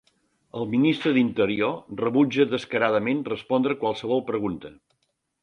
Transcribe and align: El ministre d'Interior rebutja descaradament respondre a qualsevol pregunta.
El 0.59 0.63
ministre 0.69 1.11
d'Interior 1.17 1.75
rebutja 1.99 2.47
descaradament 2.55 3.21
respondre 3.29 3.79
a 3.79 3.81
qualsevol 3.85 4.27
pregunta. 4.33 4.75